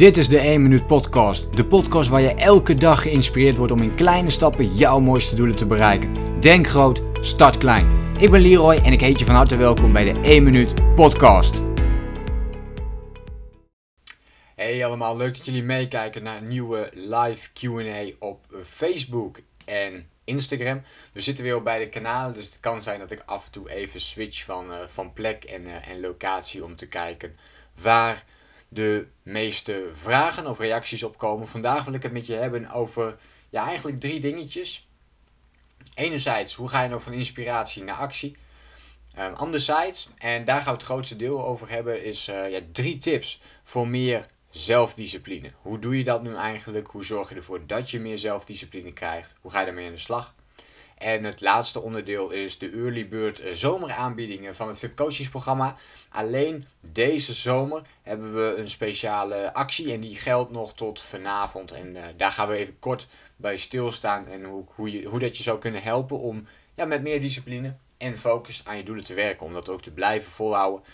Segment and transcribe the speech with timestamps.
[0.00, 1.56] Dit is de 1 Minuut Podcast.
[1.56, 5.56] De podcast waar je elke dag geïnspireerd wordt om in kleine stappen jouw mooiste doelen
[5.56, 6.40] te bereiken.
[6.40, 8.14] Denk groot, start klein.
[8.18, 11.62] Ik ben Leroy en ik heet je van harte welkom bij de 1 Minuut Podcast.
[14.54, 20.82] Hey allemaal, leuk dat jullie meekijken naar een nieuwe live QA op Facebook en Instagram.
[21.12, 23.70] We zitten weer op beide kanalen, dus het kan zijn dat ik af en toe
[23.70, 27.36] even switch van, uh, van plek en, uh, en locatie om te kijken
[27.82, 28.24] waar
[28.72, 31.48] de meeste vragen of reacties op komen.
[31.48, 33.18] Vandaag wil ik het met je hebben over
[33.48, 34.88] ja, eigenlijk drie dingetjes.
[35.94, 38.36] Enerzijds, hoe ga je nou van inspiratie naar actie?
[39.18, 42.96] Um, anderzijds, en daar gaan we het grootste deel over hebben, is uh, ja, drie
[42.96, 45.50] tips voor meer zelfdiscipline.
[45.62, 46.86] Hoe doe je dat nu eigenlijk?
[46.86, 49.34] Hoe zorg je ervoor dat je meer zelfdiscipline krijgt?
[49.40, 50.34] Hoe ga je daarmee aan de slag?
[51.00, 55.76] En het laatste onderdeel is de Early Bird eh, zomeraanbiedingen van het VIP coachingsprogramma.
[56.08, 61.72] Alleen deze zomer hebben we een speciale actie en die geldt nog tot vanavond.
[61.72, 63.06] En uh, daar gaan we even kort
[63.36, 67.02] bij stilstaan en hoe, hoe, je, hoe dat je zou kunnen helpen om ja, met
[67.02, 69.46] meer discipline en focus aan je doelen te werken.
[69.46, 70.84] Om dat ook te blijven volhouden.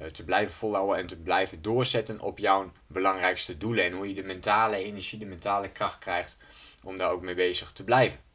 [0.00, 3.84] Uh, te blijven volhouden en te blijven doorzetten op jouw belangrijkste doelen.
[3.84, 6.36] En hoe je de mentale energie, de mentale kracht krijgt
[6.82, 8.25] om daar ook mee bezig te blijven.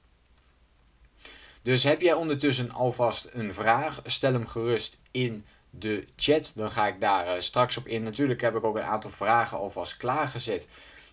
[1.61, 6.51] Dus heb jij ondertussen alvast een vraag, stel hem gerust in de chat.
[6.55, 8.03] Dan ga ik daar uh, straks op in.
[8.03, 10.67] Natuurlijk heb ik ook een aantal vragen alvast klaargezet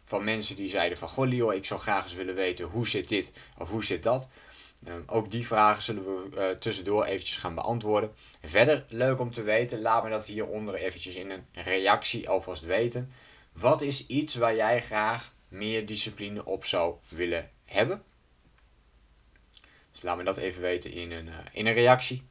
[0.05, 1.09] van mensen die zeiden van...
[1.09, 4.29] Goh ik zou graag eens willen weten hoe zit dit of hoe zit dat.
[4.89, 8.15] Um, ook die vragen zullen we uh, tussendoor eventjes gaan beantwoorden.
[8.43, 13.13] Verder leuk om te weten, laat me dat hieronder eventjes in een reactie alvast weten.
[13.53, 18.03] Wat is iets waar jij graag meer discipline op zou willen hebben?
[19.99, 22.23] Dus laat me dat even weten in een, uh, in een reactie.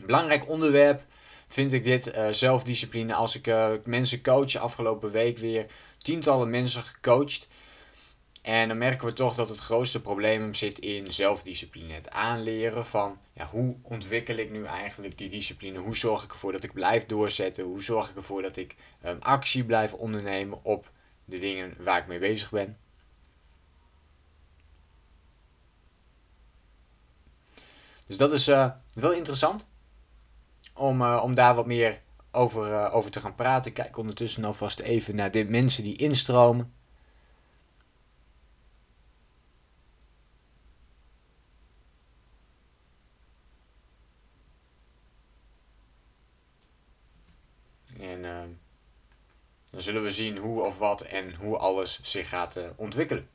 [0.00, 1.02] Belangrijk onderwerp
[1.48, 3.14] vind ik dit uh, zelfdiscipline.
[3.14, 5.66] Als ik uh, mensen coach, afgelopen week weer
[5.98, 7.48] tientallen mensen gecoacht.
[8.42, 11.92] En dan merken we toch dat het grootste probleem zit in zelfdiscipline.
[11.92, 15.78] Het aanleren van ja, hoe ontwikkel ik nu eigenlijk die discipline?
[15.78, 17.64] Hoe zorg ik ervoor dat ik blijf doorzetten?
[17.64, 18.74] Hoe zorg ik ervoor dat ik
[19.06, 20.90] um, actie blijf ondernemen op
[21.24, 22.78] de dingen waar ik mee bezig ben?
[28.10, 29.66] Dus dat is uh, wel interessant
[30.74, 32.00] om, uh, om daar wat meer
[32.30, 33.72] over, uh, over te gaan praten.
[33.72, 36.72] Kijk ondertussen alvast even naar de mensen die instromen.
[47.98, 48.22] En
[49.70, 53.28] dan zullen we zien hoe of wat en hoe alles zich gaat ontwikkelen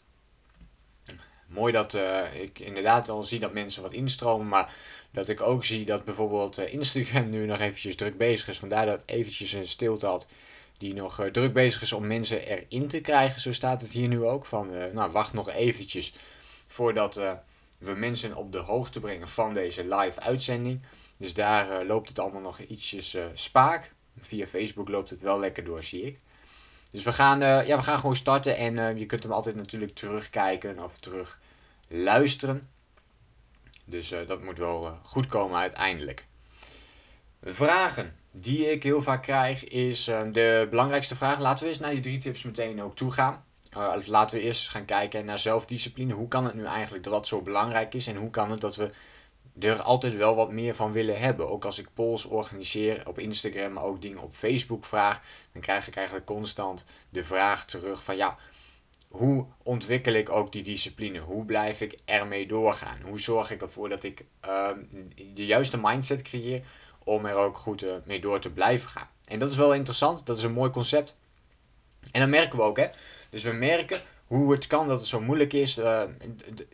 [1.55, 4.73] mooi dat uh, ik inderdaad al zie dat mensen wat instromen, maar
[5.11, 8.59] dat ik ook zie dat bijvoorbeeld uh, Instagram nu nog eventjes druk bezig is.
[8.59, 10.27] Vandaar dat eventjes een stilte had
[10.77, 13.41] die nog uh, druk bezig is om mensen erin te krijgen.
[13.41, 16.13] Zo staat het hier nu ook van, nou wacht nog eventjes
[16.67, 17.15] voordat
[17.79, 20.81] we mensen op de hoogte brengen van deze live uitzending.
[21.17, 23.93] Dus daar loopt het allemaal nog ietsjes spaak.
[24.19, 26.19] Via Facebook loopt het wel lekker door, zie ik.
[26.91, 30.83] Dus we gaan, ja, we gaan gewoon starten en je kunt hem altijd natuurlijk terugkijken
[30.83, 31.39] of terug
[32.03, 32.69] luisteren.
[33.85, 36.25] Dus uh, dat moet wel goed komen uiteindelijk.
[37.43, 41.39] Vragen die ik heel vaak krijg is de belangrijkste vraag.
[41.39, 43.45] Laten we eens naar die drie tips meteen ook toe gaan.
[44.05, 46.13] laten we eerst gaan kijken naar zelfdiscipline.
[46.13, 48.75] Hoe kan het nu eigenlijk dat dat zo belangrijk is en hoe kan het dat
[48.75, 48.91] we
[49.59, 51.49] er altijd wel wat meer van willen hebben.
[51.49, 55.87] Ook als ik polls organiseer op Instagram, maar ook dingen op Facebook vraag, dan krijg
[55.87, 58.37] ik eigenlijk constant de vraag terug van ja,
[59.17, 61.19] hoe ontwikkel ik ook die discipline?
[61.19, 62.97] Hoe blijf ik ermee doorgaan?
[63.03, 64.69] Hoe zorg ik ervoor dat ik uh,
[65.33, 66.65] de juiste mindset creëer
[67.03, 69.09] om er ook goed uh, mee door te blijven gaan?
[69.25, 71.17] En dat is wel interessant, dat is een mooi concept.
[72.11, 72.87] En dan merken we ook, hè.
[73.29, 76.01] Dus we merken hoe het kan dat het zo moeilijk is, uh,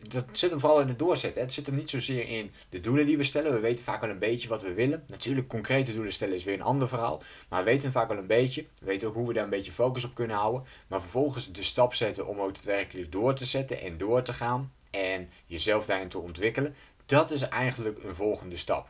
[0.08, 1.42] dat zit hem vooral in het doorzetten.
[1.42, 3.52] Het zit hem niet zozeer in de doelen die we stellen.
[3.52, 5.04] We weten vaak wel een beetje wat we willen.
[5.06, 7.22] Natuurlijk, concrete doelen stellen is weer een ander verhaal.
[7.48, 8.64] Maar we weten vaak wel een beetje.
[8.78, 10.64] We weten ook hoe we daar een beetje focus op kunnen houden.
[10.86, 14.72] Maar vervolgens de stap zetten om ook daadwerkelijk door te zetten en door te gaan.
[14.90, 16.74] En jezelf daarin te ontwikkelen.
[17.06, 18.88] Dat is eigenlijk een volgende stap.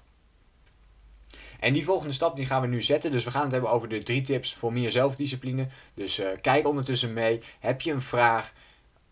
[1.62, 3.10] En die volgende stap die gaan we nu zetten.
[3.10, 5.66] Dus we gaan het hebben over de drie tips voor meer zelfdiscipline.
[5.94, 7.40] Dus uh, kijk ondertussen mee.
[7.60, 8.52] Heb je een vraag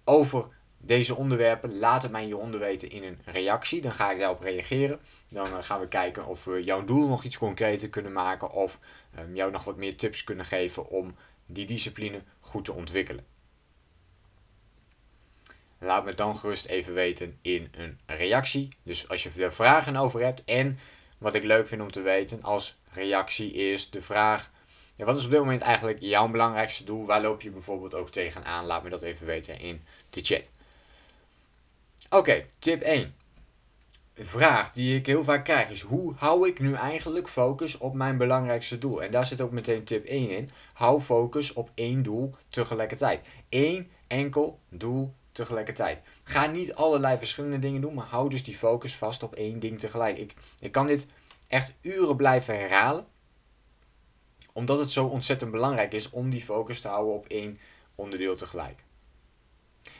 [0.05, 0.47] over
[0.79, 1.79] deze onderwerpen?
[1.79, 3.81] Laat het mij je onder weten in een reactie.
[3.81, 5.01] Dan ga ik daarop reageren.
[5.29, 8.53] Dan uh, gaan we kijken of we jouw doel nog iets concreter kunnen maken.
[8.53, 8.79] Of
[9.19, 11.15] um, jou nog wat meer tips kunnen geven om
[11.47, 13.25] die discipline goed te ontwikkelen.
[15.79, 18.69] Laat me dan gerust even weten in een reactie.
[18.83, 20.79] Dus als je er vragen over hebt en
[21.21, 24.51] wat ik leuk vind om te weten als reactie is de vraag
[24.97, 27.07] Ja, wat is op dit moment eigenlijk jouw belangrijkste doel?
[27.07, 28.67] Waar loop je bijvoorbeeld ook tegenaan?
[28.67, 30.51] Laat me dat even weten in de chat.
[32.11, 33.15] Oké, tip 1.
[34.15, 37.95] Een vraag die ik heel vaak krijg is: hoe hou ik nu eigenlijk focus op
[37.95, 39.03] mijn belangrijkste doel?
[39.03, 40.51] En daar zit ook meteen tip 1 in.
[40.73, 43.27] Hou focus op één doel tegelijkertijd.
[43.49, 46.01] Eén enkel doel tegelijkertijd.
[46.25, 49.79] Ga niet allerlei verschillende dingen doen, maar hou dus die focus vast op één ding
[49.79, 50.19] tegelijk.
[50.19, 51.07] Ik, ik kan dit
[51.49, 53.07] echt uren blijven herhalen,
[54.53, 57.59] omdat het zo ontzettend belangrijk is om die focus te houden op één
[57.95, 58.85] onderdeel tegelijk.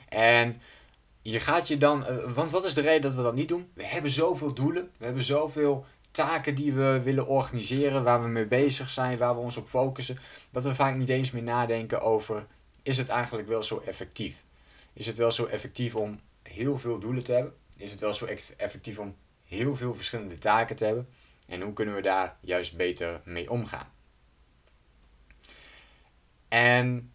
[0.09, 0.61] En
[1.23, 3.71] je gaat je dan, uh, want wat is de reden dat we dat niet doen?
[3.75, 8.47] We hebben zoveel doelen, we hebben zoveel taken die we willen organiseren, waar we mee
[8.47, 10.19] bezig zijn, waar we ons op focussen,
[10.51, 12.47] dat we vaak niet eens meer nadenken over,
[12.83, 14.45] is het eigenlijk wel zo effectief?
[14.93, 17.55] Is het wel zo effectief om heel veel doelen te hebben?
[17.77, 18.27] Is het wel zo
[18.57, 21.09] effectief om heel veel verschillende taken te hebben?
[21.47, 23.89] En hoe kunnen we daar juist beter mee omgaan?
[26.49, 27.13] En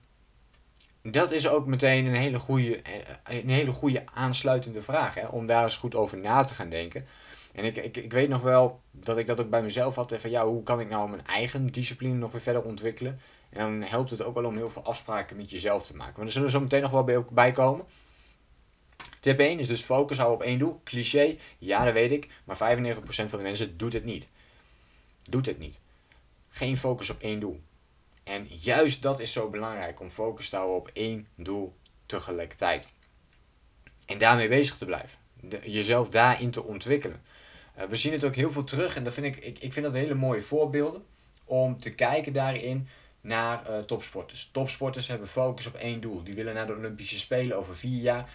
[1.01, 2.81] dat is ook meteen een hele goede,
[3.23, 7.05] een hele goede aansluitende vraag, hè, om daar eens goed over na te gaan denken.
[7.53, 10.13] En ik, ik, ik weet nog wel dat ik dat ook bij mezelf had.
[10.17, 13.19] Van ja, hoe kan ik nou mijn eigen discipline nog weer verder ontwikkelen?
[13.55, 16.13] En dan helpt het ook wel om heel veel afspraken met jezelf te maken.
[16.17, 17.85] Maar er zullen zo meteen nog wel bij, komen.
[19.19, 20.81] Tip 1 is dus focus houden op één doel.
[20.83, 22.29] Cliché, ja dat weet ik.
[22.43, 24.29] Maar 95% van de mensen doet het niet.
[25.29, 25.79] Doet het niet.
[26.49, 27.61] Geen focus op één doel.
[28.23, 31.75] En juist dat is zo belangrijk om focus te houden op één doel
[32.05, 32.89] tegelijkertijd.
[34.05, 35.19] En daarmee bezig te blijven.
[35.63, 37.21] jezelf daarin te ontwikkelen.
[37.77, 39.85] Uh, we zien het ook heel veel terug en dat vind ik, ik, ik vind
[39.85, 41.05] dat hele mooie voorbeelden
[41.43, 42.87] om te kijken daarin
[43.25, 44.49] naar uh, topsporters.
[44.51, 46.23] Topsporters hebben focus op één doel.
[46.23, 48.29] Die willen naar de Olympische Spelen over vier jaar.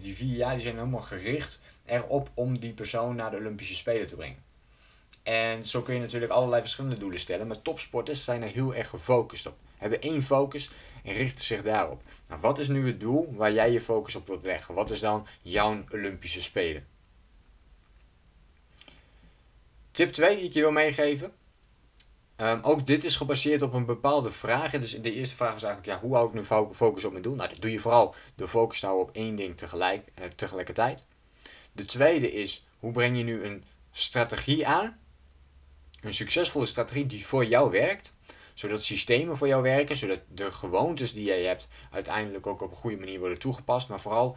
[0.00, 4.06] Die vier jaar die zijn helemaal gericht erop om die persoon naar de Olympische Spelen
[4.06, 4.42] te brengen.
[5.22, 7.46] En zo kun je natuurlijk allerlei verschillende doelen stellen.
[7.46, 9.56] Maar topsporters zijn er heel erg gefocust op.
[9.76, 10.70] Hebben één focus
[11.04, 12.02] en richten zich daarop.
[12.28, 14.74] Nou, wat is nu het doel waar jij je focus op wilt leggen?
[14.74, 16.86] Wat is dan jouw Olympische Spelen?
[19.90, 21.32] Tip 2 die ik je wil meegeven.
[22.40, 24.70] Um, ook dit is gebaseerd op een bepaalde vraag.
[24.70, 26.44] Dus de eerste vraag is eigenlijk, ja, hoe hou ik nu
[26.74, 27.34] focus op mijn doel?
[27.34, 31.06] Nou, dat doe je vooral door focus te houden op één ding tegelijk, eh, tegelijkertijd.
[31.72, 34.98] De tweede is, hoe breng je nu een strategie aan?
[36.00, 38.12] Een succesvolle strategie die voor jou werkt.
[38.54, 42.76] Zodat systemen voor jou werken, zodat de gewoontes die jij hebt uiteindelijk ook op een
[42.76, 43.88] goede manier worden toegepast.
[43.88, 44.36] Maar vooral,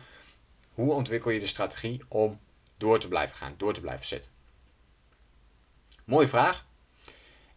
[0.73, 2.39] hoe ontwikkel je de strategie om
[2.77, 4.31] door te blijven gaan, door te blijven zitten?
[6.05, 6.65] Mooie vraag.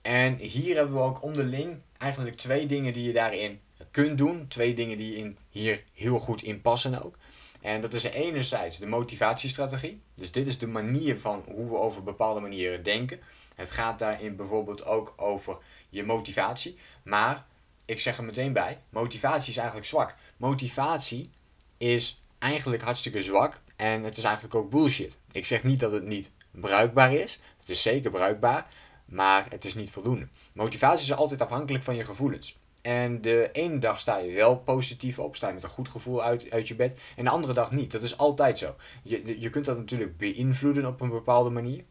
[0.05, 3.61] En hier hebben we ook onderling eigenlijk twee dingen die je daarin
[3.91, 4.49] kunt doen.
[4.49, 7.17] Twee dingen die in, hier heel goed in passen ook.
[7.61, 10.01] En dat is enerzijds de motivatiestrategie.
[10.15, 13.21] Dus dit is de manier van hoe we over bepaalde manieren denken.
[13.55, 15.56] Het gaat daarin bijvoorbeeld ook over
[15.89, 16.79] je motivatie.
[17.03, 17.47] Maar
[17.85, 20.15] ik zeg er meteen bij: motivatie is eigenlijk zwak.
[20.37, 21.31] Motivatie
[21.77, 23.61] is eigenlijk hartstikke zwak.
[23.77, 25.17] En het is eigenlijk ook bullshit.
[25.33, 27.41] Ik zeg niet dat het niet bruikbaar is.
[27.61, 28.67] Het is zeker bruikbaar
[29.05, 30.29] maar het is niet voldoende.
[30.53, 32.56] Motivatie is altijd afhankelijk van je gevoelens.
[32.83, 36.23] En de ene dag sta je wel positief op, sta je met een goed gevoel
[36.23, 37.01] uit, uit je bed.
[37.17, 37.93] En de andere dag niet.
[37.93, 38.75] Dat is altijd zo.
[39.03, 41.85] Je, je kunt dat natuurlijk beïnvloeden op een bepaalde manier.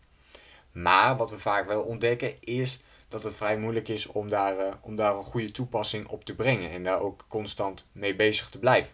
[0.72, 4.74] Maar wat we vaak wel ontdekken is dat het vrij moeilijk is om daar, uh,
[4.82, 6.72] om daar een goede toepassing op te brengen.
[6.72, 8.92] En daar ook constant mee bezig te blijven.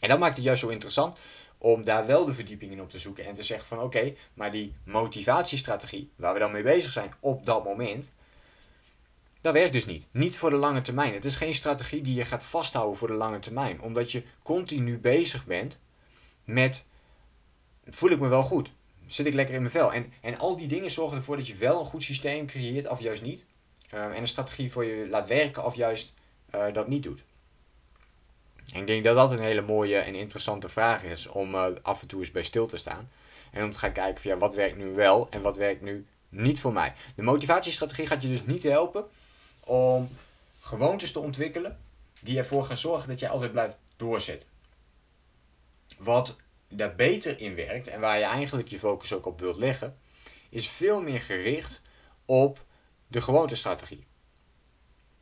[0.00, 1.18] En dat maakt het juist zo interessant
[1.64, 4.50] om daar wel de verdieping in op te zoeken en te zeggen van oké, maar
[4.50, 8.12] die motivatiestrategie, waar we dan mee bezig zijn op dat moment,
[9.40, 10.06] dat werkt dus niet.
[10.10, 11.14] Niet voor de lange termijn.
[11.14, 14.98] Het is geen strategie die je gaat vasthouden voor de lange termijn, omdat je continu
[14.98, 15.80] bezig bent
[16.44, 16.86] met
[17.86, 18.70] voel ik me wel goed?
[19.06, 19.92] Zit ik lekker in mijn vel?
[19.92, 23.00] En, en al die dingen zorgen ervoor dat je wel een goed systeem creëert, of
[23.00, 23.46] juist niet.
[23.94, 26.12] Uh, en een strategie voor je laat werken, of juist
[26.54, 27.24] uh, dat niet doet.
[28.72, 32.08] Ik denk dat dat een hele mooie en interessante vraag is om uh, af en
[32.08, 33.10] toe eens bij stil te staan.
[33.50, 36.06] En om te gaan kijken van ja, wat werkt nu wel en wat werkt nu
[36.28, 36.92] niet voor mij.
[37.14, 39.04] De motivatiestrategie gaat je dus niet helpen
[39.60, 40.08] om
[40.60, 41.78] gewoontes te ontwikkelen
[42.20, 44.48] die ervoor gaan zorgen dat jij altijd blijft doorzetten.
[45.98, 46.36] Wat
[46.68, 49.98] daar beter in werkt en waar je eigenlijk je focus ook op wilt leggen,
[50.48, 51.82] is veel meer gericht
[52.24, 52.64] op
[53.06, 54.04] de gewoontestrategie.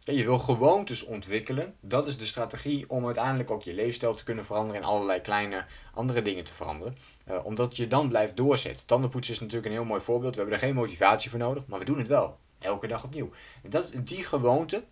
[0.05, 1.75] Je wil gewoontes ontwikkelen.
[1.81, 5.65] Dat is de strategie om uiteindelijk ook je leefstijl te kunnen veranderen en allerlei kleine
[5.95, 6.97] andere dingen te veranderen.
[7.29, 8.87] Uh, omdat je dan blijft doorzetten.
[8.87, 10.35] Tandenpoetsen is natuurlijk een heel mooi voorbeeld.
[10.35, 12.39] We hebben er geen motivatie voor nodig, maar we doen het wel.
[12.59, 13.31] Elke dag opnieuw.
[13.63, 14.85] Dat, die gewoonte,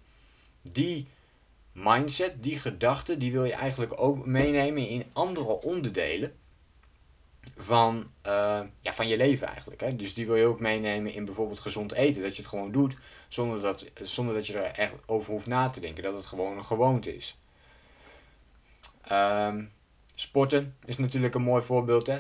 [0.63, 1.09] die
[1.73, 6.35] mindset, die gedachte, die wil je eigenlijk ook meenemen in andere onderdelen
[7.57, 9.81] van, eh, ja, van je leven eigenlijk.
[9.81, 9.97] Hè?
[9.97, 12.23] Dus die wil je ook meenemen in bijvoorbeeld gezond eten.
[12.23, 12.97] Dat je het gewoon doet
[13.29, 16.03] zonder dat, zonder dat je er echt over hoeft na te denken.
[16.03, 17.39] Dat het gewoon een gewoonte is.
[19.03, 19.65] Ehm,
[20.15, 22.07] sporten is natuurlijk een mooi voorbeeld.
[22.07, 22.19] Hè?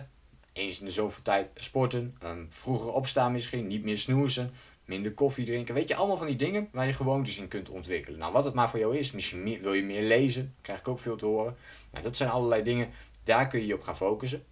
[0.53, 2.17] Eens in de zoveel tijd sporten.
[2.49, 3.67] Vroeger opstaan misschien.
[3.67, 4.53] Niet meer snoezen.
[4.85, 5.75] Minder koffie drinken.
[5.75, 8.19] Weet je, allemaal van die dingen waar je gewoontes in kunt ontwikkelen.
[8.19, 9.13] Nou, wat het maar voor jou is.
[9.13, 10.55] Misschien wil je meer lezen.
[10.61, 11.57] Krijg ik ook veel te horen.
[11.91, 12.91] Nou, dat zijn allerlei dingen.
[13.25, 14.45] Daar kun je je op gaan focussen.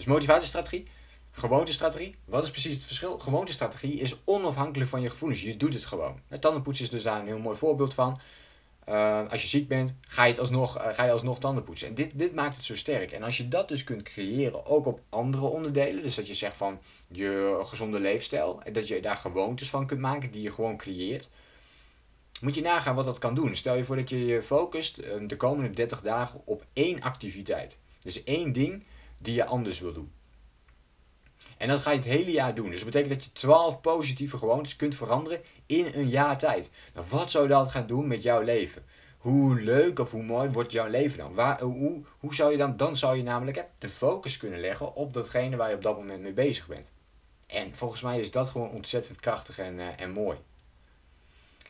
[0.00, 0.86] Dus motivatiestrategie,
[1.30, 2.14] gewoontestrategie.
[2.24, 3.18] Wat is precies het verschil?
[3.18, 5.42] Gewoontestrategie is onafhankelijk van je gevoelens.
[5.42, 6.20] Je doet het gewoon.
[6.40, 8.20] Tandenpoetsen is dus daar een heel mooi voorbeeld van.
[8.88, 11.38] Uh, als je ziek bent, ga je, het alsnog, uh, ga je alsnog.
[11.38, 13.12] En dit, dit maakt het zo sterk.
[13.12, 16.02] En als je dat dus kunt creëren, ook op andere onderdelen.
[16.02, 16.78] Dus dat je zegt van
[17.08, 18.60] je gezonde leefstijl.
[18.64, 21.30] En dat je daar gewoontes van kunt maken die je gewoon creëert.
[22.40, 23.56] Moet je nagaan wat dat kan doen.
[23.56, 27.78] Stel je voor dat je je focust uh, de komende 30 dagen op één activiteit.
[28.02, 28.84] Dus één ding
[29.22, 30.12] die je anders wil doen.
[31.56, 32.70] En dat ga je het hele jaar doen.
[32.70, 36.70] Dus dat betekent dat je 12 positieve gewoontes kunt veranderen in een jaar tijd.
[36.94, 38.84] Nou, wat zou dat gaan doen met jouw leven?
[39.18, 41.34] Hoe leuk of hoe mooi wordt jouw leven dan?
[41.34, 45.14] Waar, hoe, hoe zou je dan, dan zou je namelijk de focus kunnen leggen op
[45.14, 46.92] datgene waar je op dat moment mee bezig bent.
[47.46, 50.38] En volgens mij is dat gewoon ontzettend krachtig en, uh, en mooi.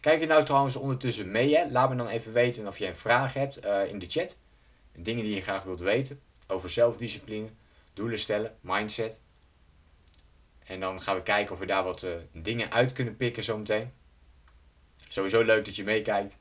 [0.01, 1.71] Kijk je nou trouwens ondertussen mee, hè?
[1.71, 4.37] laat me dan even weten of je een vraag hebt uh, in de chat.
[4.93, 7.49] Dingen die je graag wilt weten over zelfdiscipline,
[7.95, 9.21] doelen stellen, mindset.
[10.65, 13.93] En dan gaan we kijken of we daar wat uh, dingen uit kunnen pikken zometeen.
[15.09, 16.39] Sowieso leuk dat je meekijkt.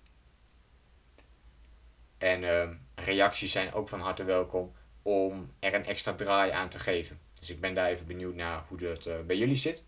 [2.18, 6.80] En uh, reacties zijn ook van harte welkom om er een extra draai aan te
[6.80, 7.20] geven.
[7.40, 9.86] Dus ik ben daar even benieuwd naar hoe dat uh, bij jullie zit.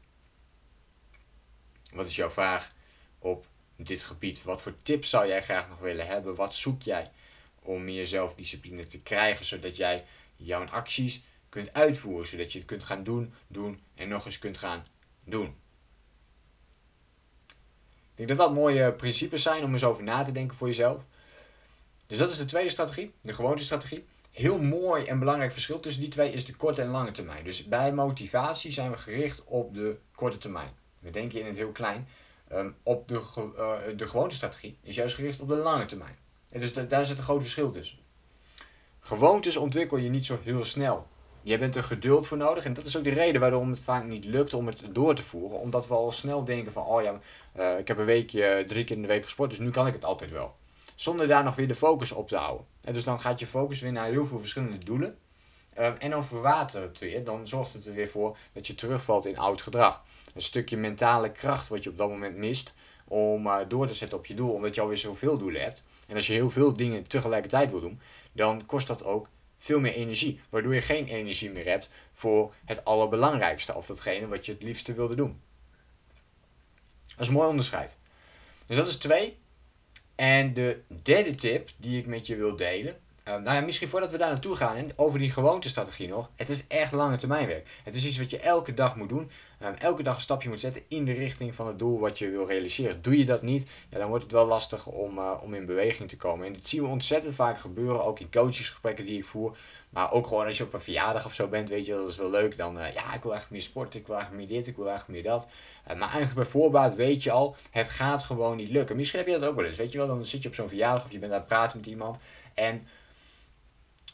[1.93, 2.73] Wat is jouw vraag
[3.19, 4.43] op dit gebied?
[4.43, 6.35] Wat voor tips zou jij graag nog willen hebben?
[6.35, 7.11] Wat zoek jij
[7.63, 12.83] om meer zelfdiscipline te krijgen, zodat jij jouw acties kunt uitvoeren, zodat je het kunt
[12.83, 14.85] gaan doen, doen en nog eens kunt gaan
[15.23, 15.55] doen.
[18.11, 21.03] Ik denk dat dat mooie principes zijn om eens over na te denken voor jezelf.
[22.07, 24.05] Dus dat is de tweede strategie, de gewoonte strategie.
[24.31, 27.43] Heel mooi en belangrijk verschil tussen die twee is de korte en lange termijn.
[27.43, 30.73] Dus bij motivatie zijn we gericht op de korte termijn.
[30.99, 32.07] We denken in het heel klein.
[32.51, 36.17] Um, op de, uh, de gewoonte strategie is juist gericht op de lange termijn.
[36.51, 37.97] Dus daar zit een groot verschil tussen.
[38.99, 41.07] Gewoontes ontwikkel je niet zo heel snel.
[41.43, 42.65] Je bent er geduld voor nodig.
[42.65, 45.23] En dat is ook de reden waarom het vaak niet lukt om het door te
[45.23, 45.59] voeren.
[45.59, 47.19] Omdat we al snel denken van, oh ja,
[47.59, 49.93] uh, ik heb een weekje, drie keer in de week gesport, dus nu kan ik
[49.93, 50.55] het altijd wel.
[50.95, 52.65] Zonder daar nog weer de focus op te houden.
[52.81, 55.17] En dus dan gaat je focus weer naar heel veel verschillende doelen.
[55.79, 57.23] Uh, en dan verwatert het weer.
[57.23, 60.03] Dan zorgt het er weer voor dat je terugvalt in oud gedrag.
[60.33, 62.73] Een stukje mentale kracht wat je op dat moment mist
[63.07, 64.53] om uh, door te zetten op je doel.
[64.53, 65.83] Omdat je alweer zoveel doelen hebt.
[66.11, 68.01] En als je heel veel dingen tegelijkertijd wil doen,
[68.31, 69.27] dan kost dat ook
[69.57, 70.39] veel meer energie.
[70.49, 74.93] Waardoor je geen energie meer hebt voor het allerbelangrijkste of datgene wat je het liefste
[74.93, 75.41] wilde doen.
[77.07, 77.97] Dat is een mooi onderscheid.
[78.67, 79.37] Dus dat is twee.
[80.15, 82.99] En de derde tip die ik met je wil delen.
[83.27, 86.29] Uh, nou ja, misschien voordat we daar naartoe gaan, over die gewoontestrategie nog.
[86.35, 87.67] Het is echt lange termijn werk.
[87.83, 89.31] Het is iets wat je elke dag moet doen.
[89.61, 92.47] Elke dag een stapje moet zetten in de richting van het doel wat je wil
[92.47, 93.01] realiseren.
[93.01, 96.09] Doe je dat niet, ja, dan wordt het wel lastig om, uh, om in beweging
[96.09, 96.45] te komen.
[96.45, 99.57] En dat zien we ontzettend vaak gebeuren, ook in coachesgesprekken die ik voer.
[99.89, 102.15] Maar ook gewoon als je op een verjaardag of zo bent, weet je, dat is
[102.15, 102.57] wel leuk.
[102.57, 104.89] Dan, uh, ja, ik wil eigenlijk meer sporten, ik wil eigenlijk meer dit, ik wil
[104.89, 105.47] eigenlijk meer dat.
[105.83, 108.95] Uh, maar eigenlijk bij voorbaat weet je al, het gaat gewoon niet lukken.
[108.95, 110.07] Misschien heb je dat ook wel eens, weet je wel.
[110.07, 112.17] Dan zit je op zo'n verjaardag of je bent aan het praten met iemand.
[112.53, 112.87] En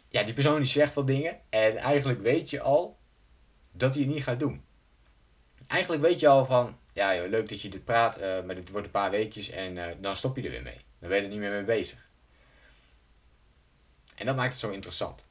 [0.09, 1.37] ja, die persoon die zegt wel dingen.
[1.49, 2.97] En eigenlijk weet je al
[3.71, 4.65] dat hij het niet gaat doen
[5.67, 8.69] eigenlijk weet je al van, ja joh, leuk dat je dit praat, uh, maar dit
[8.69, 10.77] wordt een paar weekjes en uh, dan stop je er weer mee.
[10.99, 12.07] Dan ben je er niet meer mee bezig.
[14.15, 15.25] En dat maakt het zo interessant.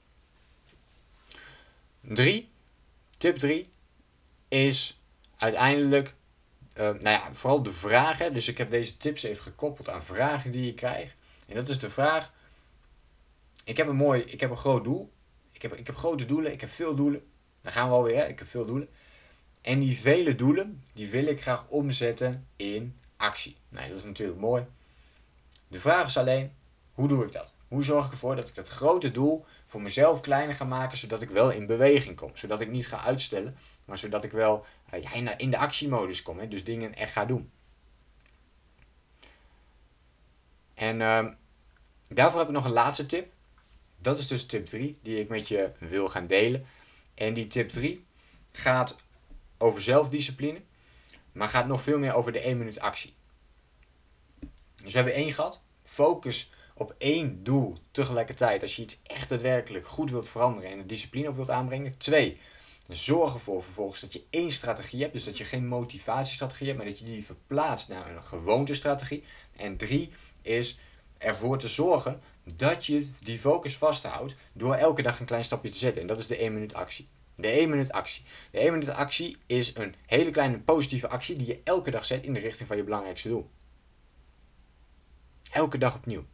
[2.00, 2.50] Drie,
[3.18, 3.70] tip 3
[4.48, 5.00] is
[5.36, 6.14] uiteindelijk,
[6.78, 8.32] uh, nou ja, vooral de vragen.
[8.34, 11.14] Dus ik heb deze tips even gekoppeld aan vragen die je krijgt.
[11.48, 12.32] En dat is de vraag,
[13.64, 15.12] ik heb een mooi, ik heb een groot doel.
[15.52, 17.26] Ik heb, ik heb grote doelen, ik heb veel doelen.
[17.62, 18.26] Dan gaan we alweer, hè?
[18.26, 18.88] ik heb veel doelen.
[19.66, 23.56] En die vele doelen, die wil ik graag omzetten in actie.
[23.68, 24.64] Nee, dat is natuurlijk mooi.
[25.68, 26.52] De vraag is alleen,
[26.92, 27.52] hoe doe ik dat?
[27.68, 31.22] Hoe zorg ik ervoor dat ik dat grote doel voor mezelf kleiner ga maken, zodat
[31.22, 32.30] ik wel in beweging kom.
[32.34, 36.38] Zodat ik niet ga uitstellen, maar zodat ik wel uh, ja, in de actiemodus kom.
[36.38, 37.50] Hè, dus dingen echt ga doen.
[40.74, 41.26] En uh,
[42.08, 43.32] daarvoor heb ik nog een laatste tip.
[43.98, 46.66] Dat is dus tip 3, die ik met je wil gaan delen.
[47.14, 48.04] En die tip 3
[48.52, 48.96] gaat
[49.58, 50.60] over zelfdiscipline,
[51.32, 53.14] maar gaat nog veel meer over de 1 minuut actie.
[54.82, 58.62] Dus we hebben één gehad, focus op één doel tegelijkertijd.
[58.62, 61.98] Als je iets echt daadwerkelijk goed wilt veranderen en de discipline op wilt aanbrengen.
[61.98, 62.40] Twee,
[62.88, 65.12] zorg ervoor vervolgens dat je één strategie hebt.
[65.12, 69.24] Dus dat je geen motivatiestrategie hebt, maar dat je die verplaatst naar een gewoontestrategie.
[69.56, 70.78] En drie is
[71.18, 72.20] ervoor te zorgen
[72.56, 76.02] dat je die focus vasthoudt door elke dag een klein stapje te zetten.
[76.02, 77.08] En dat is de 1 minuut actie.
[77.36, 78.24] De 1 minuut actie.
[78.50, 82.24] De 1 minuut actie is een hele kleine positieve actie die je elke dag zet
[82.24, 83.50] in de richting van je belangrijkste doel.
[85.50, 86.24] Elke dag opnieuw.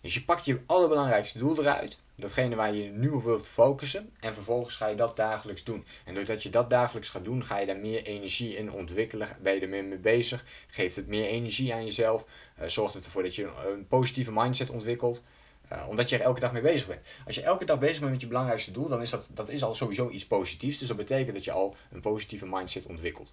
[0.00, 4.34] Dus je pakt je allerbelangrijkste doel eruit, datgene waar je nu op wilt focussen, en
[4.34, 5.86] vervolgens ga je dat dagelijks doen.
[6.04, 9.54] En doordat je dat dagelijks gaat doen, ga je daar meer energie in ontwikkelen, ben
[9.54, 12.26] je er meer mee bezig, geeft het meer energie aan jezelf,
[12.60, 15.24] uh, zorgt het ervoor dat je een, positieve mindset ontwikkelt,
[15.72, 17.00] uh, omdat je er elke dag mee bezig bent.
[17.26, 19.62] Als je elke dag bezig bent met je belangrijkste doel, dan is dat, dat is
[19.62, 23.32] al sowieso iets positiefs, dus dat betekent dat je al een positieve mindset ontwikkelt.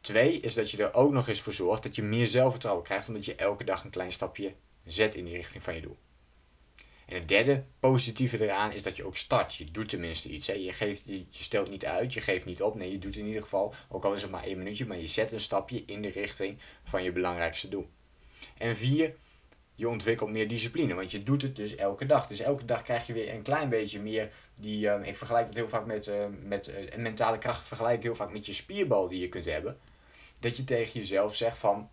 [0.00, 3.08] Twee is dat je er ook nog eens voor zorgt dat je meer zelfvertrouwen krijgt,
[3.08, 4.54] omdat je elke dag een klein stapje
[4.84, 5.96] zet in die richting van je doel.
[7.10, 9.54] En het derde positieve eraan is dat je ook start.
[9.54, 10.46] Je doet tenminste iets.
[10.46, 10.52] Hè.
[10.52, 12.74] Je, geeft, je, stelt niet uit, je geeft niet op.
[12.74, 15.06] Nee, je doet in ieder geval, ook al is het maar één minuutje, maar je
[15.06, 17.88] zet een stapje in de richting van je belangrijkste doel.
[18.58, 19.14] En vier,
[19.80, 22.26] je ontwikkelt meer discipline, want je doet het dus elke dag.
[22.26, 25.54] Dus elke dag krijg je weer een klein beetje meer die, uh, ik vergelijk dat
[25.54, 29.08] heel vaak met, uh, met uh, mentale kracht, vergelijk ik heel vaak met je spierbal
[29.08, 29.78] die je kunt hebben.
[30.40, 31.90] Dat je tegen jezelf zegt van,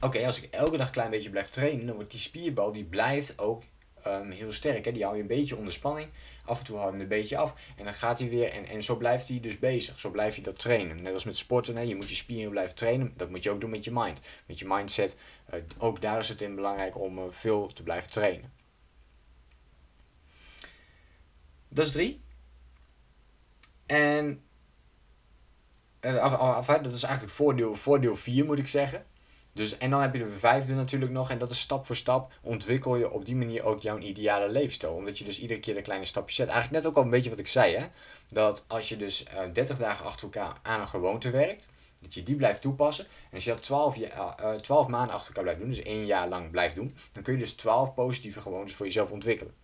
[0.00, 2.84] oké, als ik elke dag een klein beetje blijf trainen, dan wordt die spierbal, die
[2.84, 3.62] blijft ook
[4.08, 4.84] um, heel sterk.
[4.84, 4.92] Hè?
[4.92, 6.08] Die hou je een beetje onder spanning.
[6.44, 7.54] Af en toe hou je hem een beetje af.
[7.76, 8.52] En dan gaat hij weer.
[8.52, 9.98] En, en zo blijft hij dus bezig.
[9.98, 11.02] Zo blijf je dat trainen.
[11.02, 11.76] Net als met sporten.
[11.76, 11.82] Hè?
[11.82, 13.12] Je moet je spieren blijven trainen.
[13.16, 14.20] Dat moet je ook doen met je mind.
[14.46, 15.16] Met je mindset.
[15.54, 18.52] Uh, ook daar is het in belangrijk om uh, veel te blijven trainen.
[21.68, 22.20] Dat is drie.
[23.86, 24.42] En.
[26.00, 29.06] Uh, af, af, dat is eigenlijk voordeel, voordeel 4 moet ik zeggen.
[29.58, 32.32] Dus, en dan heb je de vijfde natuurlijk nog, en dat is stap voor stap
[32.42, 34.92] ontwikkel je op die manier ook jouw ideale leefstijl.
[34.92, 36.48] Omdat je dus iedere keer een kleine stapje zet.
[36.48, 37.86] Eigenlijk net ook al een beetje wat ik zei, hè?
[38.28, 41.66] dat als je dus uh, eh, 30 dagen achter elkaar aan een gewoonte werkt,
[42.00, 43.04] dat je die blijft toepassen.
[43.04, 46.28] En als je dat 12, uh, 12 maanden achter elkaar blijft doen, dus één jaar
[46.28, 49.54] lang blijft doen, dan kun je dus 12 positieve gewoontes voor jezelf ontwikkelen.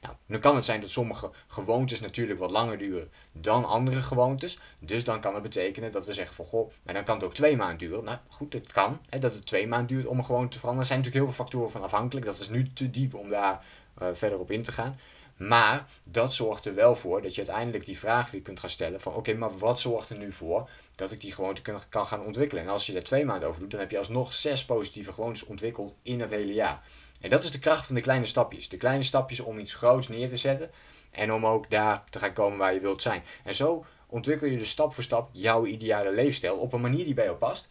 [0.00, 4.58] Nou, nu kan het zijn dat sommige gewoontes natuurlijk wat langer duren dan andere gewoontes.
[4.78, 7.34] Dus dan kan het betekenen dat we zeggen van goh, maar dan kan het ook
[7.34, 8.04] twee maanden duren.
[8.04, 10.88] Nou goed, het kan hè, dat het twee maanden duurt om een gewoonte te veranderen.
[10.88, 12.26] Er zijn natuurlijk heel veel factoren van afhankelijk.
[12.26, 13.64] Dat is nu te diep om daar
[14.02, 14.98] uh, verder op in te gaan.
[15.36, 19.00] Maar dat zorgt er wel voor dat je uiteindelijk die vraag weer kunt gaan stellen
[19.00, 22.62] van oké, maar wat zorgt er nu voor dat ik die gewoonte kan, gaan ontwikkelen?
[22.62, 25.44] En als je er twee maanden over doet, dan heb je alsnog zes positieve gewoontes
[25.44, 26.82] ontwikkeld in het hele jaar.
[27.20, 28.68] En dat is de kracht van de kleine stapjes.
[28.68, 30.70] De kleine stapjes om iets groots neer te zetten
[31.10, 33.22] en om ook daar te gaan komen waar je wilt zijn.
[33.44, 37.14] En zo ontwikkel je dus stap voor stap jouw ideale leefstijl op een manier die
[37.14, 37.68] bij jou past.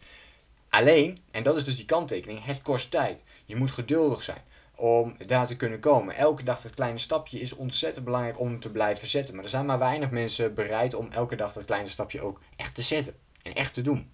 [0.68, 3.22] Alleen, en dat is dus die kanttekening, het kost tijd.
[3.44, 4.42] Je moet geduldig zijn
[4.74, 6.16] om daar te kunnen komen.
[6.16, 9.34] Elke dag dat kleine stapje is ontzettend belangrijk om te blijven zetten.
[9.34, 12.74] Maar er zijn maar weinig mensen bereid om elke dag dat kleine stapje ook echt
[12.74, 14.10] te zetten en echt te doen.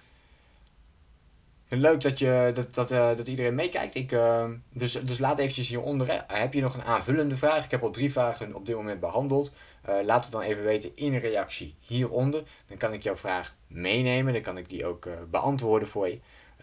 [0.00, 3.94] vind het leuk dat, je, dat, dat, uh, dat iedereen meekijkt.
[3.94, 6.06] Ik, uh, dus, dus laat eventjes hieronder.
[6.06, 6.38] Hè.
[6.38, 7.64] Heb je nog een aanvullende vraag?
[7.64, 9.52] Ik heb al drie vragen op dit moment behandeld.
[9.88, 12.42] Uh, laat het dan even weten in een reactie hieronder.
[12.66, 14.32] Dan kan ik jouw vraag meenemen.
[14.32, 16.18] Dan kan ik die ook beantwoorden voor je.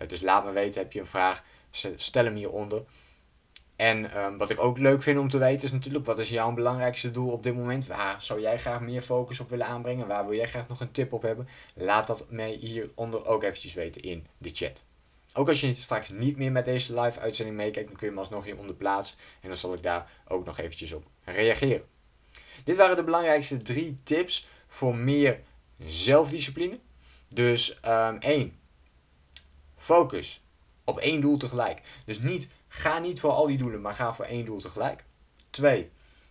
[0.07, 1.43] dus laat me weten, heb je een vraag?
[1.95, 2.83] Stel hem hieronder.
[3.77, 6.53] En um, wat ik ook leuk vind om te weten is natuurlijk, wat is jouw
[6.53, 7.87] belangrijkste doel op dit moment?
[7.87, 10.07] Waar zou jij graag meer focus op willen aanbrengen?
[10.07, 11.47] Waar wil jij graag nog een tip op hebben?
[11.73, 14.85] Laat dat mij hieronder ook eventjes weten in de chat.
[15.37, 18.21] Ook als je straks niet meer met deze live uitzending meekijkt, dan kun je hem
[18.21, 19.17] alsnog hieronder plaatsen.
[19.41, 21.85] En dan zal ik daar ook nog eventjes op reageren.
[22.63, 25.39] Dit waren de belangrijkste drie tips voor meer
[25.87, 26.79] zelfdiscipline.
[27.27, 28.59] Dus um, één,
[29.75, 30.43] focus
[30.83, 31.81] op één doel tegelijk.
[32.05, 35.03] Dus niet, ga niet voor al die doelen, maar ga voor één doel tegelijk.
[35.49, 35.89] Twee,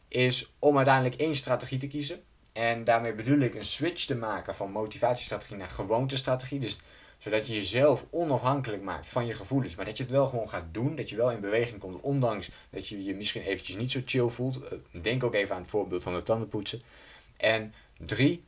[0.08, 2.22] is om uiteindelijk één strategie te kiezen.
[2.52, 6.60] En daarmee bedoel ik een switch te maken van motivatiestrategie naar gewoontestrategie.
[6.60, 6.78] Dus
[7.26, 9.74] zodat je jezelf onafhankelijk maakt van je gevoelens.
[9.74, 10.96] Maar dat je het wel gewoon gaat doen.
[10.96, 12.00] Dat je wel in beweging komt.
[12.00, 14.62] Ondanks dat je je misschien eventjes niet zo chill voelt.
[14.62, 16.82] Eh, denk ook even aan het voorbeeld van het tandenpoetsen.
[17.36, 18.44] En drie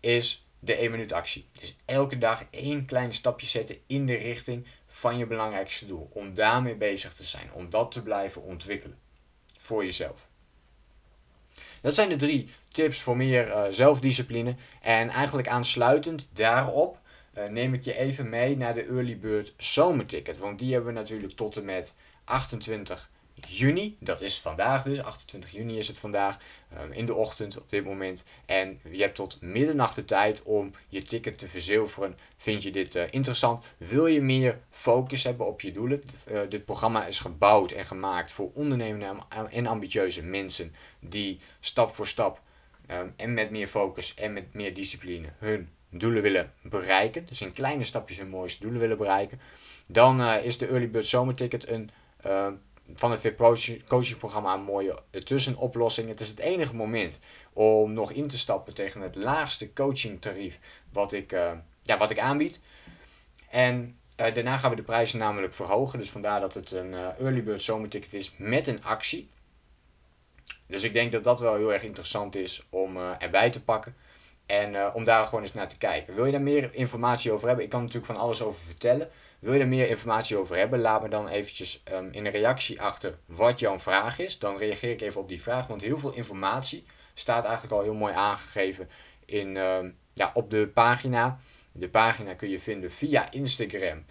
[0.00, 1.46] is de 1 minuut actie.
[1.60, 6.10] Dus elke dag één klein stapje zetten in de richting van je belangrijkste doel.
[6.12, 7.52] Om daarmee bezig te zijn.
[7.52, 8.98] Om dat te blijven ontwikkelen.
[9.56, 10.26] Voor jezelf.
[11.80, 14.54] Dat zijn de drie tips voor meer uh, zelfdiscipline.
[14.80, 17.02] En eigenlijk aansluitend daarop
[17.50, 20.38] neem ik je even mee naar de Early Bird zomerticket.
[20.38, 21.94] Want die hebben we natuurlijk tot en met
[22.24, 23.96] 28 juni.
[24.00, 26.38] Dat is vandaag dus, 28 juni is het vandaag,
[26.76, 28.24] ehm, in de ochtend op dit moment.
[28.46, 32.18] En je hebt tot middernacht de tijd om je ticket te verzilveren.
[32.36, 33.64] Vind je dit uh, interessant?
[33.76, 36.02] Wil je meer focus hebben op je doelen?
[36.30, 39.16] Uh, dit programma is gebouwd en gemaakt voor ondernemende
[39.50, 42.40] en ambitieuze mensen die stap voor stap
[42.90, 47.26] um, en met meer focus en met meer discipline hun doelen willen bereiken.
[47.26, 49.40] Dus in kleine stapjes hun mooiste doelen willen bereiken.
[49.88, 51.90] Dan uh, is de Early Bird Zomerticket een
[52.94, 53.36] van het VIP
[53.86, 56.08] coaching programma een mooie tussenoplossing.
[56.08, 57.20] Het is het enige moment
[57.52, 60.58] om nog in te stappen tegen het laagste coaching tarief
[60.92, 61.52] wat ik, uh,
[61.82, 62.60] ja, wat ik aanbied.
[63.50, 65.98] En daarna gaan we de prijzen namelijk verhogen.
[65.98, 69.28] Dus vandaar dat het een uh, early bird zomerticket is met een actie.
[70.66, 73.94] Dus ik denk dat dat wel heel erg interessant is om erbij te pakken.
[74.46, 76.14] En om daar gewoon eens naar te kijken.
[76.14, 77.64] Wil je daar meer informatie over hebben?
[77.64, 79.10] Ik kan natuurlijk van alles over vertellen.
[79.38, 80.80] Wil je er meer informatie over hebben?
[80.80, 84.38] Laat me dan eventjes um, in een reactie achter wat jouw vraag is.
[84.38, 87.94] Dan reageer ik even op die vraag, want heel veel informatie staat eigenlijk al heel
[87.94, 88.88] mooi aangegeven
[89.24, 91.40] in, um, ja, op de pagina.
[91.72, 94.04] De pagina kun je vinden via Instagram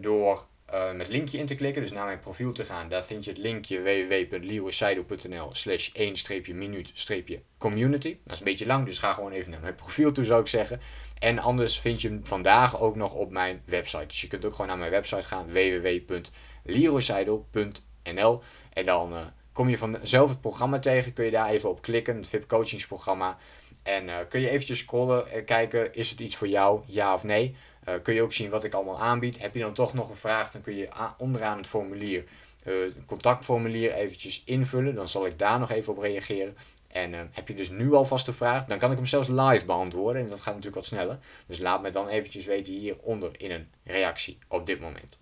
[0.00, 2.88] door uh, met linkje in te klikken, dus naar mijn profiel te gaan.
[2.88, 8.16] Daar vind je het linkje www.leroyseido.nl slash 1-minuut-community.
[8.24, 10.46] Dat is een beetje lang, dus ga gewoon even naar mijn profiel toe zou ik
[10.46, 10.80] zeggen.
[11.18, 14.06] En anders vind je hem vandaag ook nog op mijn website.
[14.06, 19.20] Dus je kunt ook gewoon naar mijn website gaan www.leroyseidel.nl En dan uh,
[19.52, 23.38] kom je vanzelf het programma tegen, kun je daar even op klikken, het VIP coachingsprogramma.
[23.82, 27.24] En uh, kun je eventjes scrollen en kijken, is het iets voor jou, ja of
[27.24, 27.56] nee.
[27.88, 29.38] Uh, kun je ook zien wat ik allemaal aanbied.
[29.38, 32.24] Heb je dan toch nog een vraag, dan kun je onderaan het formulier,
[32.64, 32.74] uh,
[33.06, 34.94] contactformulier eventjes invullen.
[34.94, 36.56] Dan zal ik daar nog even op reageren.
[36.88, 39.64] En uh, heb je dus nu alvast een vraag, dan kan ik hem zelfs live
[39.64, 40.22] beantwoorden.
[40.22, 41.18] En dat gaat natuurlijk wat sneller.
[41.46, 45.18] Dus laat me dan eventjes weten hieronder in een reactie op dit moment.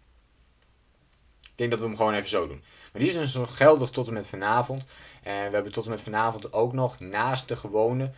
[1.42, 2.62] Ik denk dat we hem gewoon even zo doen.
[2.92, 4.85] Maar die is dus nog geldig tot en met vanavond.
[5.22, 8.11] En we hebben tot en met vanavond ook nog naast de gewone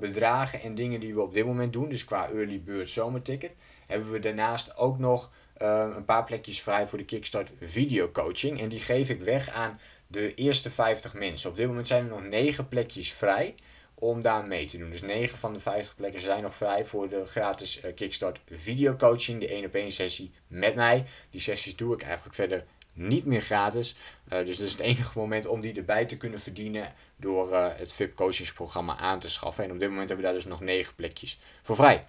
[0.00, 1.88] bedragen en dingen die we op dit moment doen.
[1.88, 3.54] Dus qua early bird zomerticket
[3.86, 5.30] hebben we daarnaast ook nog
[5.62, 8.60] uh, een paar plekjes vrij voor de Kickstart video coaching.
[8.60, 11.50] En die geef ik weg aan de eerste 50 mensen.
[11.50, 13.54] Op dit moment zijn er nog 9 plekjes vrij
[13.94, 14.90] om daar mee te doen.
[14.90, 18.96] Dus 9 van de 50 plekken zijn nog vrij voor de gratis uh, Kickstart video
[18.96, 19.40] coaching.
[19.40, 21.04] De 1 op 1 sessie met mij.
[21.30, 23.96] Die sessies doe ik eigenlijk verder niet meer gratis.
[24.32, 27.92] Uh, dus dat is het enige moment om die erbij te kunnen verdienen door het
[27.92, 29.64] VIP coachingsprogramma aan te schaffen.
[29.64, 32.06] En op dit moment hebben we daar dus nog 9 plekjes voor vrij.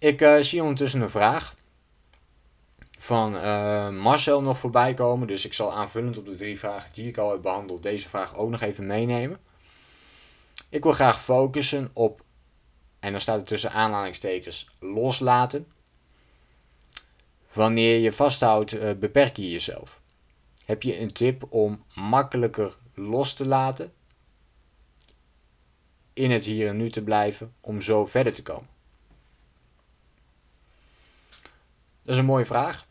[0.00, 1.54] Ik uh, zie ondertussen een vraag
[2.98, 5.26] van uh, Marcel nog voorbij komen.
[5.26, 8.36] Dus ik zal aanvullend op de drie vragen die ik al heb behandeld, deze vraag
[8.36, 9.40] ook nog even meenemen.
[10.68, 12.24] Ik wil graag focussen op,
[13.00, 15.66] en dan staat er tussen aanhalingstekens, loslaten.
[17.52, 20.00] Wanneer je vasthoudt, uh, beperk je jezelf.
[20.64, 23.92] Heb je een tip om makkelijker los te laten?
[26.12, 28.79] In het hier en nu te blijven om zo verder te komen.
[32.10, 32.86] Dat is een mooie vraag.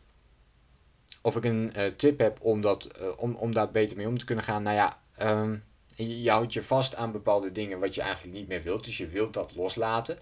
[1.22, 4.18] Of ik een uh, tip heb om, dat, uh, om, om daar beter mee om
[4.18, 4.62] te kunnen gaan.
[4.62, 8.62] Nou ja, um, je, houdt je vast aan bepaalde dingen wat je eigenlijk niet meer
[8.62, 8.84] wilt.
[8.84, 10.18] Dus je wilt dat loslaten.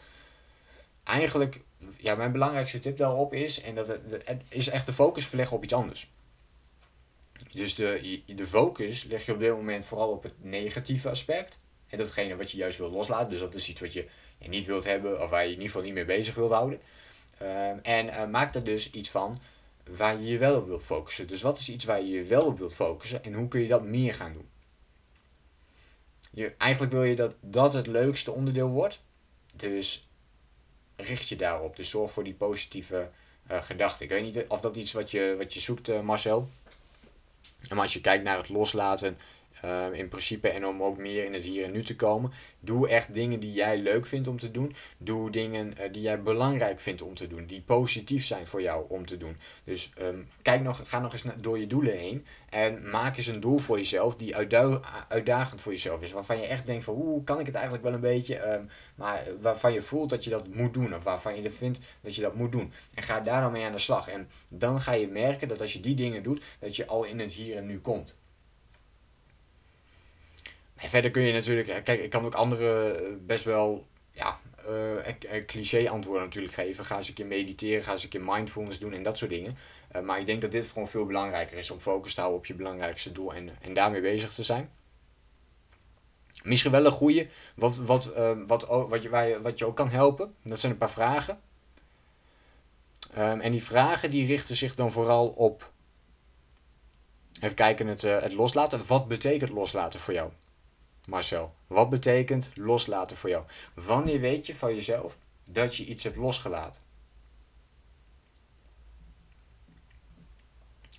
[1.04, 1.60] Eigenlijk,
[1.96, 5.62] ja, mijn belangrijkste tip daarop is, en dat het, is echt de focus verleggen op
[5.62, 6.10] iets anders.
[7.52, 11.58] Dus de, de focus leg je op dit moment vooral op het negatieve aspect.
[11.88, 13.30] En datgene wat je juist wil loslaten.
[13.30, 14.08] Dus dat is iets wat je
[14.38, 16.80] niet wilt hebben of waar je in ieder geval niet mee bezig wilt houden.
[17.42, 19.40] Um, en uh, maak er dus iets van
[19.88, 21.26] waar je je wel op wilt focussen.
[21.26, 23.68] Dus wat is iets waar je je wel op wilt focussen en hoe kun je
[23.68, 24.48] dat meer gaan doen?
[26.30, 29.00] Je, eigenlijk wil je dat dat het leukste onderdeel wordt.
[29.54, 30.08] Dus
[30.96, 31.76] richt je daarop.
[31.76, 33.10] Dus zorg voor die positieve
[33.50, 34.04] uh, gedachten.
[34.04, 36.48] Ik weet niet of dat iets wat je, wat je zoekt, uh, Marcel.
[37.68, 39.18] Maar als je kijkt naar het loslaten
[39.64, 42.32] uh, in principe en om ook meer in het hier en nu te komen.
[42.60, 44.76] Doe echt dingen die jij leuk vindt om te doen.
[44.98, 47.46] Doe dingen uh, die jij belangrijk vindt om te doen.
[47.46, 49.36] Die positief zijn voor jou om te doen.
[49.64, 52.26] Dus um, kijk nog, ga nog eens door je doelen heen.
[52.48, 54.36] En maak eens een doel voor jezelf die
[55.08, 56.12] uitdagend voor jezelf is.
[56.12, 58.52] Waarvan je echt denkt van hoe kan ik het eigenlijk wel een beetje.
[58.52, 60.94] Um, maar waarvan je voelt dat je dat moet doen.
[60.94, 62.72] Of waarvan je vindt dat je dat moet doen.
[62.94, 64.08] En ga daar dan mee aan de slag.
[64.08, 67.18] En dan ga je merken dat als je die dingen doet, dat je al in
[67.18, 68.14] het hier en nu komt.
[70.78, 74.38] En verder kun je natuurlijk, eh, kijk, ik kan ook andere eh, best wel, ja,
[74.68, 76.84] uh, cliché antwoorden natuurlijk geven.
[76.84, 79.56] Ga eens een keer mediteren, ga eens een keer mindfulness doen en dat soort dingen.
[80.02, 82.54] Maar ik denk dat dit gewoon veel belangrijker is om focus te houden op je
[82.54, 84.70] belangrijkste doel en, en daarmee bezig te zijn.
[86.42, 88.12] Misschien wel een goede, wat, wat,
[88.46, 90.34] wat, wat, je, wat je ook kan helpen.
[90.42, 91.40] Dat zijn een paar vragen.
[93.18, 95.70] Um, en die vragen die richten zich dan vooral op
[97.40, 98.86] Even kijken, het, het loslaten.
[98.86, 100.30] Wat betekent loslaten voor jou?
[101.08, 103.44] Marcel, wat betekent loslaten voor jou?
[103.74, 105.18] Wanneer weet je van jezelf
[105.50, 106.82] dat je iets hebt losgelaten?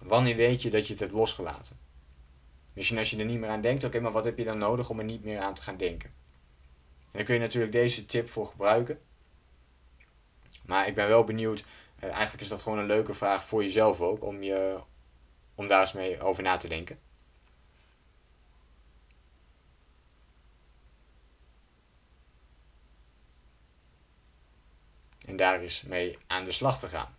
[0.01, 1.77] Wanneer weet je dat je het hebt losgelaten?
[2.73, 4.89] Misschien als je er niet meer aan denkt, oké, maar wat heb je dan nodig
[4.89, 6.09] om er niet meer aan te gaan denken?
[6.99, 8.99] En dan kun je natuurlijk deze tip voor gebruiken.
[10.65, 11.63] Maar ik ben wel benieuwd,
[12.03, 14.79] uh, eigenlijk is dat gewoon een leuke vraag voor jezelf ook, om, je,
[15.55, 16.99] om daar eens mee over na te denken.
[25.29, 27.15] En daar eens mee aan de slag te gaan.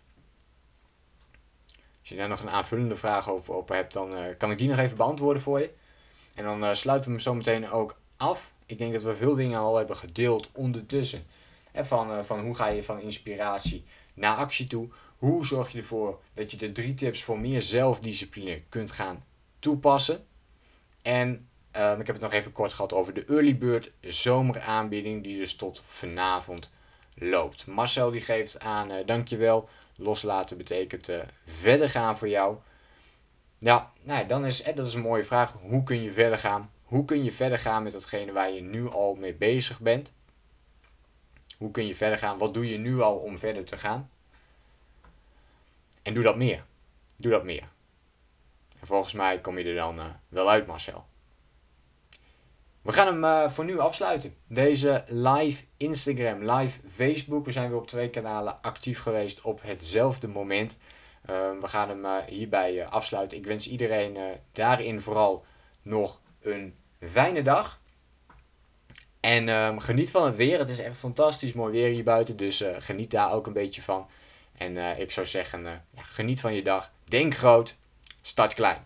[1.99, 4.69] Als je daar nog een aanvullende vraag op, op hebt, dan uh, kan ik die
[4.69, 5.71] nog even beantwoorden voor je.
[6.35, 8.53] En dan uh, sluiten we hem zo meteen ook af.
[8.65, 11.25] Ik denk dat we veel dingen al hebben gedeeld ondertussen.
[11.71, 14.89] En van, uh, van hoe ga je van inspiratie naar actie toe?
[15.17, 19.25] Hoe zorg je ervoor dat je de drie tips voor meer zelfdiscipline kunt gaan
[19.59, 20.25] toepassen?
[21.01, 21.27] En
[21.75, 25.55] um, ik heb het nog even kort gehad over de Early Bird zomeraanbieding, die dus
[25.55, 26.71] tot vanavond
[27.15, 27.65] loopt.
[27.65, 29.69] Marcel die geeft aan, uh, dankjewel.
[29.95, 32.57] Loslaten betekent uh, verder gaan voor jou.
[33.57, 35.53] Ja, nou, dan is, eh, dat is een mooie vraag.
[35.61, 36.71] Hoe kun je verder gaan?
[36.83, 40.13] Hoe kun je verder gaan met datgene waar je nu al mee bezig bent?
[41.57, 42.37] Hoe kun je verder gaan?
[42.37, 44.09] Wat doe je nu al om verder te gaan?
[46.01, 46.63] En doe dat meer.
[47.17, 47.67] Doe dat meer.
[48.79, 51.05] En volgens mij kom je er dan wel uit, Marcel.
[52.81, 54.35] We gaan hem uh, voor nu afsluiten.
[54.47, 57.45] Deze live Instagram, live Facebook.
[57.45, 60.77] We zijn weer op twee kanalen actief geweest op hetzelfde moment.
[61.29, 63.37] Uh, we gaan hem uh, hierbij afsluiten.
[63.37, 64.17] Ik wens iedereen
[64.51, 65.45] daarin vooral
[65.81, 67.79] nog een fijne dag.
[69.19, 70.59] En um, geniet van het weer.
[70.59, 72.37] Het is echt fantastisch mooi weer hier buiten.
[72.37, 74.07] Dus geniet daar ook een beetje van.
[74.57, 76.91] En ik zou zeggen, ja, geniet van je dag.
[77.03, 77.75] Denk groot,
[78.21, 78.85] start klein.